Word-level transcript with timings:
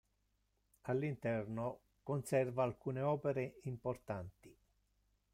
All'interno 0.85 1.79
conserva 2.01 2.63
alcune 2.63 3.01
opere 3.01 3.59
importanti. 3.65 4.51